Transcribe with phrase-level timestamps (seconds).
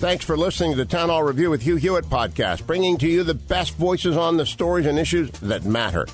[0.00, 3.22] Thanks for listening to the Town Hall Review with Hugh Hewitt podcast, bringing to you
[3.22, 6.06] the best voices on the stories and issues that matter.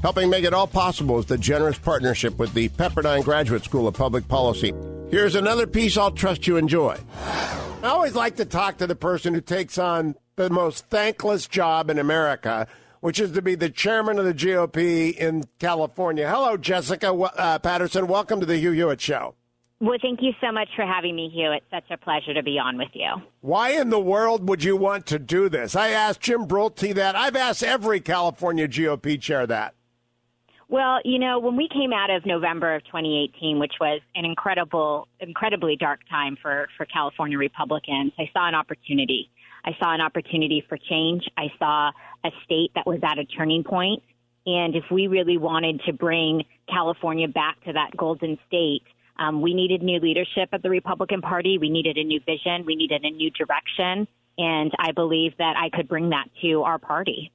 [0.00, 3.94] Helping make it all possible is the generous partnership with the Pepperdine Graduate School of
[3.94, 4.72] Public Policy.
[5.10, 6.96] Here's another piece I'll trust you enjoy.
[7.16, 11.90] I always like to talk to the person who takes on the most thankless job
[11.90, 12.68] in America,
[13.00, 16.30] which is to be the chairman of the GOP in California.
[16.30, 18.06] Hello, Jessica uh, Patterson.
[18.06, 19.34] Welcome to the Hugh Hewitt Show.
[19.82, 21.50] Well, thank you so much for having me, Hugh.
[21.50, 23.08] It's such a pleasure to be on with you.
[23.40, 25.74] Why in the world would you want to do this?
[25.74, 27.16] I asked Jim Brulte that.
[27.16, 29.74] I've asked every California GOP chair that.
[30.68, 35.08] Well, you know, when we came out of November of 2018, which was an incredible,
[35.18, 39.30] incredibly dark time for, for California Republicans, I saw an opportunity.
[39.64, 41.24] I saw an opportunity for change.
[41.36, 41.90] I saw
[42.24, 44.04] a state that was at a turning point.
[44.46, 48.82] And if we really wanted to bring California back to that golden state,
[49.18, 51.58] um, we needed new leadership at the Republican Party.
[51.58, 52.64] We needed a new vision.
[52.66, 54.08] We needed a new direction.
[54.38, 57.30] And I believe that I could bring that to our party.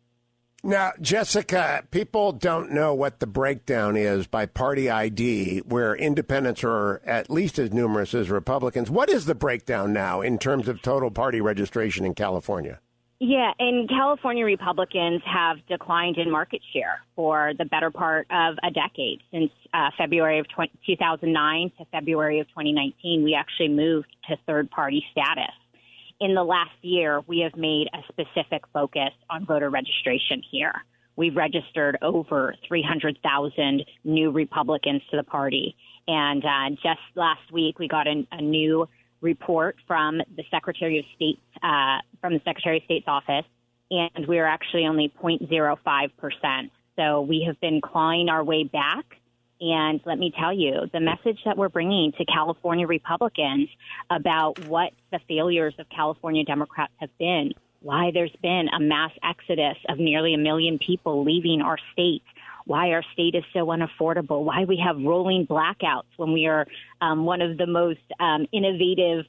[0.64, 7.00] Now, Jessica, people don't know what the breakdown is by party ID, where independents are
[7.06, 8.90] at least as numerous as Republicans.
[8.90, 12.80] What is the breakdown now in terms of total party registration in California?
[13.20, 18.70] Yeah, and California Republicans have declined in market share for the better part of a
[18.70, 19.22] decade.
[19.32, 24.70] Since uh, February of 20, 2009 to February of 2019, we actually moved to third
[24.70, 25.54] party status.
[26.20, 30.74] In the last year, we have made a specific focus on voter registration here.
[31.16, 35.76] We've registered over 300,000 new Republicans to the party.
[36.08, 38.88] And uh, just last week, we got a, a new
[39.22, 43.46] report from the Secretary of State uh, from the Secretary of State's office,
[43.92, 46.72] and we're actually only 0.05 percent.
[46.96, 49.06] So we have been clawing our way back.
[49.60, 53.70] And let me tell you, the message that we're bringing to California Republicans
[54.10, 59.78] about what the failures of California Democrats have been, why there's been a mass exodus
[59.90, 62.22] of nearly a million people leaving our state,
[62.66, 66.68] why our state is so unaffordable, why we have rolling blackouts when we are
[67.02, 69.26] um, one of the most um, innovative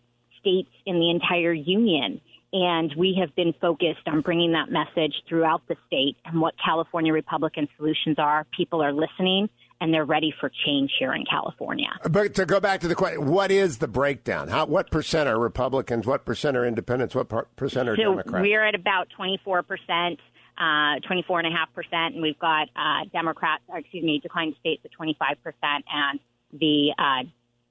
[0.49, 2.21] states in the entire union.
[2.51, 7.13] And we have been focused on bringing that message throughout the state and what California
[7.13, 8.47] Republican solutions are.
[8.57, 9.51] People are listening
[9.81, 11.91] and they're ready for change here in California.
[12.11, 14.49] But to go back to the question, what is the breakdown?
[14.49, 16.07] How, what percent are Republicans?
[16.07, 17.15] What percent are independents?
[17.15, 18.43] What percent are so Democrats?
[18.43, 20.19] We're at about 24 percent
[20.59, 21.55] uh, 24.5%,
[21.93, 26.19] and we've got uh, Democrats, excuse me, declined states at 25%, and
[26.53, 27.23] the uh,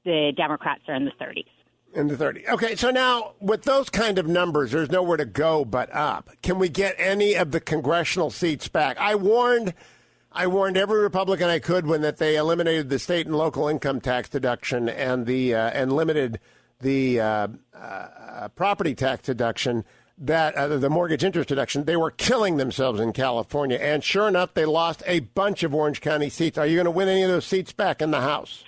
[0.06, 1.44] the Democrats are in the 30s.
[1.94, 2.48] In the 30s.
[2.50, 6.30] Okay, so now with those kind of numbers, there's nowhere to go but up.
[6.44, 8.98] Can we get any of the congressional seats back?
[9.00, 9.74] I warned.
[10.32, 14.02] I warned every Republican I could when that they eliminated the state and local income
[14.02, 16.40] tax deduction and the uh, and limited
[16.82, 19.84] the uh, uh, property tax deduction
[20.18, 23.78] that uh, the mortgage interest deduction, they were killing themselves in California.
[23.78, 26.58] And sure enough, they lost a bunch of Orange County seats.
[26.58, 28.64] Are you going to win any of those seats back in the House?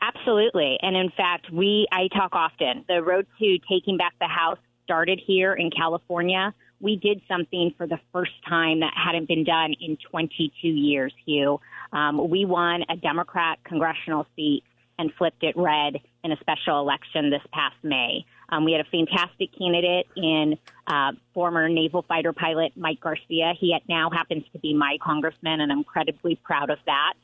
[0.00, 0.78] Absolutely.
[0.82, 2.84] And in fact, we I talk often.
[2.88, 6.54] The road to taking back the House started here in California.
[6.80, 11.60] We did something for the first time that hadn't been done in 22 years, Hugh.
[11.92, 14.62] Um, we won a Democrat congressional seat
[14.98, 18.24] and flipped it red in a special election this past May.
[18.48, 23.54] Um, we had a fantastic candidate in uh, former naval fighter pilot Mike Garcia.
[23.58, 27.14] He now happens to be my congressman, and I'm incredibly proud of that.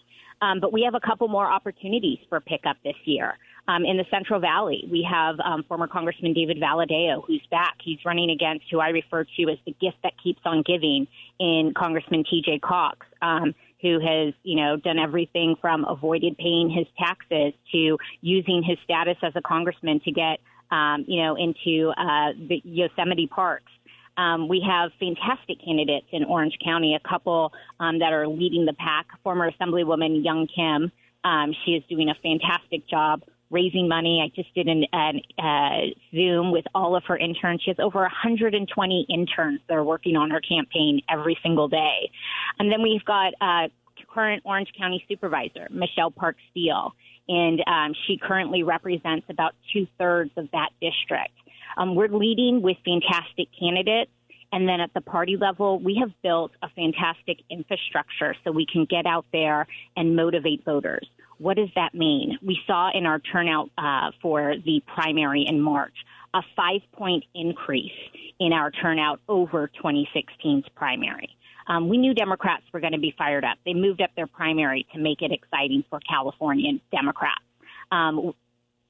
[0.43, 3.39] Um, but we have a couple more opportunities for pickup this year.
[3.69, 7.77] Um, in the Central Valley, we have um, former Congressman David Valadao, who's back.
[7.81, 11.07] He's running against who I refer to as the gift that keeps on giving
[11.39, 12.59] in Congressman T.J.
[12.59, 13.07] Cox.
[13.23, 18.79] Um, who has, you know, done everything from avoided paying his taxes to using his
[18.85, 20.39] status as a congressman to get,
[20.71, 23.73] um, you know, into uh, the Yosemite parks.
[24.17, 28.75] Um, we have fantastic candidates in Orange County, a couple um, that are leading the
[28.75, 29.07] pack.
[29.23, 30.93] Former Assemblywoman Young Kim,
[31.25, 34.23] um, she is doing a fantastic job raising money.
[34.25, 37.63] I just did an, an uh, Zoom with all of her interns.
[37.63, 42.11] She has over 120 interns that are working on her campaign every single day.
[42.59, 43.69] And then we've got uh,
[44.13, 46.95] current Orange County Supervisor, Michelle Park Steele,
[47.29, 51.33] and um, she currently represents about two thirds of that district.
[51.77, 54.11] Um, we're leading with fantastic candidates.
[54.55, 58.85] And then at the party level, we have built a fantastic infrastructure so we can
[58.85, 59.67] get out there
[59.97, 61.09] and motivate voters.
[61.39, 62.39] What does that mean?
[62.43, 65.95] We saw in our turnout uh, for the primary in March
[66.35, 67.93] a five point increase
[68.39, 71.29] in our turnout over 2016's primary.
[71.67, 73.59] Um, we knew Democrats were going to be fired up.
[73.65, 77.43] They moved up their primary to make it exciting for Californian Democrats.
[77.91, 78.33] Um,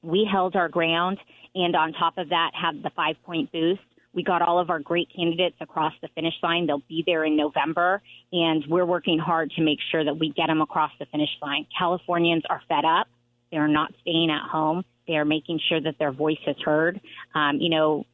[0.03, 1.17] we held our ground,
[1.55, 3.81] and on top of that, had the five point boost.
[4.13, 6.67] We got all of our great candidates across the finish line.
[6.67, 8.01] They'll be there in November,
[8.31, 11.65] and we're working hard to make sure that we get them across the finish line.
[11.77, 13.07] Californians are fed up.
[13.51, 14.83] They're not staying at home.
[15.07, 17.01] They are making sure that their voice is heard.
[17.33, 18.05] Um, you know,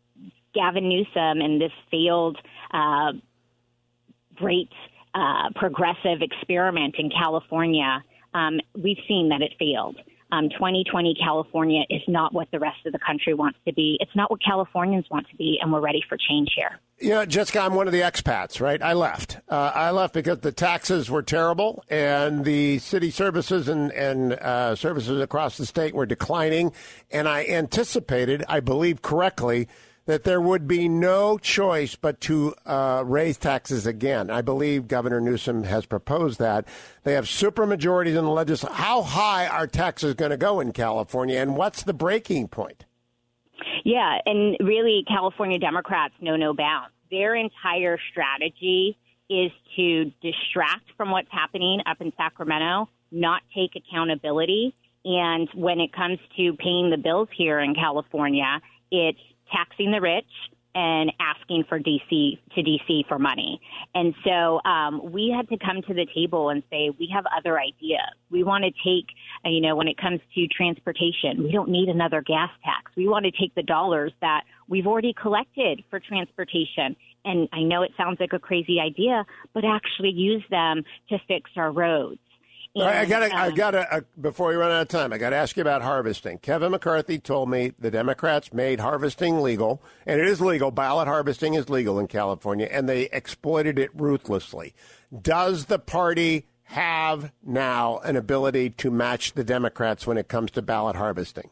[0.54, 2.38] Gavin Newsom and this failed
[2.72, 3.12] uh,
[4.36, 4.70] great
[5.14, 8.04] uh, progressive experiment in California,
[8.34, 9.98] um, we've seen that it failed.
[10.32, 13.98] Um, 2020 California is not what the rest of the country wants to be.
[14.00, 16.80] It's not what Californians want to be, and we're ready for change here.
[17.00, 18.82] You know, Jessica, I'm one of the expats, right?
[18.82, 19.40] I left.
[19.48, 24.76] Uh, I left because the taxes were terrible and the city services and, and uh,
[24.76, 26.74] services across the state were declining.
[27.10, 29.70] And I anticipated, I believe correctly,
[30.10, 34.32] that there would be no choice but to uh, raise taxes again.
[34.32, 36.68] I believe Governor Newsom has proposed that.
[37.04, 38.74] They have supermajorities in the legislature.
[38.74, 42.86] How high are taxes going to go in California, and what's the breaking point?
[43.86, 46.92] Yeah, and really, California Democrats know no bounds.
[47.12, 48.98] Their entire strategy
[49.30, 54.74] is to distract from what's happening up in Sacramento, not take accountability.
[55.06, 58.60] And when it comes to paying the bills here in California,
[58.92, 59.20] it's
[59.52, 60.26] taxing the rich
[60.76, 63.60] and asking for DC to DC for money.
[63.96, 67.60] And so um, we had to come to the table and say we have other
[67.60, 68.14] ideas.
[68.30, 69.08] We want to take,
[69.46, 72.92] uh, you know, when it comes to transportation, we don't need another gas tax.
[72.96, 76.96] We want to take the dollars that we've already collected for transportation.
[77.26, 81.50] And I know it sounds like a crazy idea, but actually use them to fix
[81.56, 82.20] our roads
[82.76, 85.32] and, I got I got to, uh, before we run out of time, I got
[85.32, 86.38] to ask you about harvesting.
[86.38, 90.72] Kevin McCarthy told me the Democrats made harvesting legal, and it is legal.
[90.72, 94.74] Ballot harvesting is legal in California, and they exploited it ruthlessly.
[95.22, 100.62] Does the party have now an ability to match the Democrats when it comes to
[100.62, 101.50] ballot harvesting?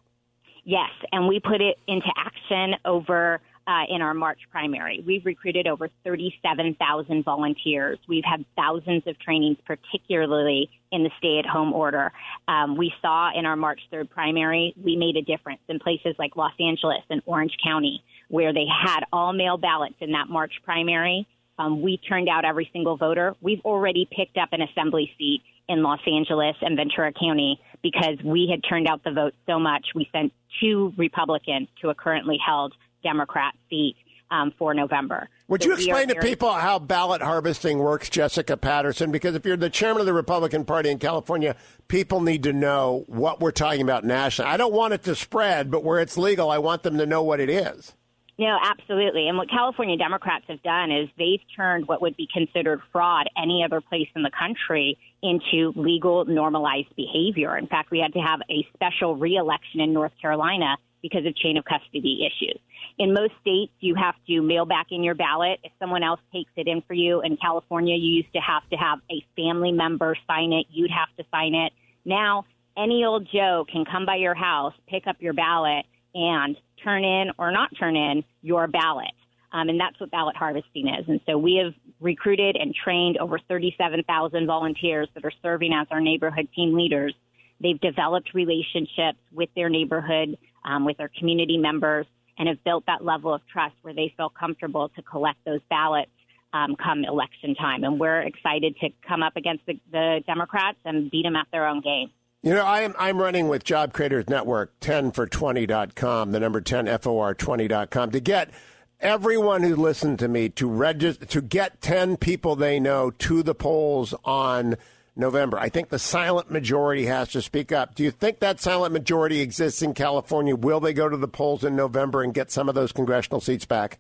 [0.64, 5.04] Yes, and we put it into action over uh, in our March primary.
[5.06, 8.00] We've recruited over 37,000 volunteers.
[8.08, 12.14] We've had thousands of trainings, particularly in the stay at home order.
[12.48, 16.38] Um, we saw in our March 3rd primary, we made a difference in places like
[16.38, 21.28] Los Angeles and Orange County, where they had all mail ballots in that March primary.
[21.60, 23.36] Um, we turned out every single voter.
[23.42, 28.48] We've already picked up an assembly seat in Los Angeles and Ventura County because we
[28.50, 29.88] had turned out the vote so much.
[29.94, 30.32] We sent
[30.62, 32.74] two Republicans to a currently held
[33.04, 33.96] Democrat seat
[34.32, 35.30] um, for November.
[35.48, 39.12] Would so you explain to people how ballot harvesting works, Jessica Patterson?
[39.12, 41.56] Because if you're the chairman of the Republican Party in California,
[41.88, 44.52] people need to know what we're talking about nationally.
[44.52, 47.24] I don't want it to spread, but where it's legal, I want them to know
[47.24, 47.94] what it is.
[48.40, 49.28] No, absolutely.
[49.28, 53.64] And what California Democrats have done is they've turned what would be considered fraud any
[53.64, 57.58] other place in the country into legal, normalized behavior.
[57.58, 61.58] In fact, we had to have a special reelection in North Carolina because of chain
[61.58, 62.60] of custody issues.
[63.00, 66.50] In most states, you have to mail back in your ballot if someone else takes
[66.56, 67.22] it in for you.
[67.22, 70.66] In California, you used to have to have a family member sign it.
[70.72, 71.74] You'd have to sign it.
[72.06, 75.86] Now, any old Joe can come by your house, pick up your ballot,
[76.16, 79.12] and turn in or not turn in your ballot.
[79.52, 81.08] Um, and that's what ballot harvesting is.
[81.08, 86.02] And so we have recruited and trained over 37,000 volunteers that are serving as our
[86.02, 87.14] neighborhood team leaders.
[87.62, 92.06] They've developed relationships with their neighborhood, um, with their community members
[92.38, 96.12] and have built that level of trust where they feel comfortable to collect those ballots
[96.54, 97.84] um, come election time.
[97.84, 101.68] And we're excited to come up against the, the Democrats and beat them at their
[101.68, 102.10] own game.
[102.44, 108.20] You know, I'm, I'm running with Job Creators Network, 10for20.com, the number 10, FOR20.com, to
[108.20, 108.52] get
[109.00, 113.56] everyone who listened to me to register, to get 10 people they know to the
[113.56, 114.76] polls on
[115.18, 115.60] November.
[115.60, 117.96] I think the silent majority has to speak up.
[117.96, 120.56] Do you think that silent majority exists in California?
[120.56, 123.66] Will they go to the polls in November and get some of those congressional seats
[123.66, 124.00] back?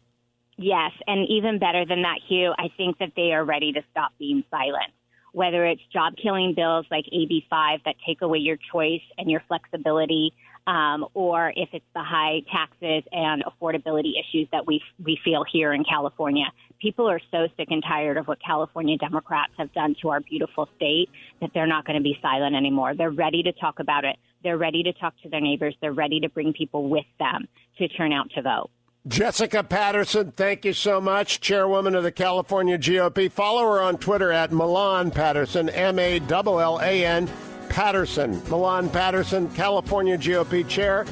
[0.58, 4.12] Yes, and even better than that, Hugh, I think that they are ready to stop
[4.18, 4.92] being silent.
[5.32, 10.34] Whether it's job killing bills like AB5 that take away your choice and your flexibility,
[10.66, 15.74] um, or if it's the high taxes and affordability issues that we we feel here
[15.74, 16.46] in California.
[16.81, 20.69] People are so sick and tired of what California Democrats have done to our beautiful
[20.75, 21.10] state
[21.41, 22.93] that they're not going to be silent anymore.
[22.96, 24.17] They're ready to talk about it.
[24.43, 25.75] They're ready to talk to their neighbors.
[25.81, 27.48] They're ready to bring people with them
[27.79, 28.69] to turn out to vote.
[29.07, 31.39] Jessica Patterson, thank you so much.
[31.39, 33.31] Chairwoman of the California GOP.
[33.31, 37.29] Follow her on Twitter at Millan Patterson, M A L L A N
[37.69, 38.41] Patterson.
[38.50, 41.05] Millan Patterson, California GOP Chair.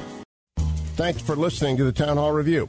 [0.96, 2.68] Thanks for listening to the Town Hall Review.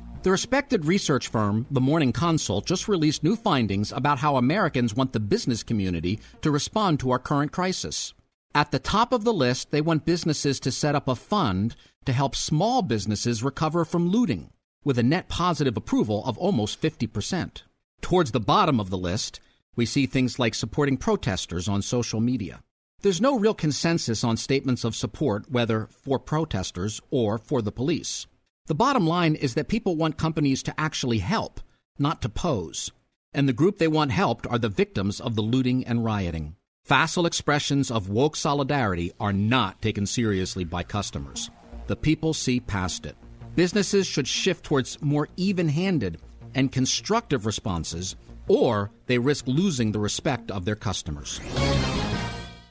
[0.23, 5.13] The respected research firm, The Morning Consult, just released new findings about how Americans want
[5.13, 8.13] the business community to respond to our current crisis.
[8.53, 11.75] At the top of the list, they want businesses to set up a fund
[12.05, 14.51] to help small businesses recover from looting,
[14.83, 17.63] with a net positive approval of almost 50%.
[18.01, 19.39] Towards the bottom of the list,
[19.75, 22.61] we see things like supporting protesters on social media.
[23.01, 28.27] There's no real consensus on statements of support, whether for protesters or for the police.
[28.67, 31.59] The bottom line is that people want companies to actually help,
[31.97, 32.91] not to pose.
[33.33, 36.55] And the group they want helped are the victims of the looting and rioting.
[36.83, 41.49] Facile expressions of woke solidarity are not taken seriously by customers.
[41.87, 43.15] The people see past it.
[43.55, 46.19] Businesses should shift towards more even handed
[46.53, 48.15] and constructive responses,
[48.47, 51.39] or they risk losing the respect of their customers.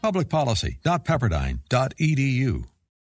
[0.03, 2.65] Publicpolicy.pepperdine.edu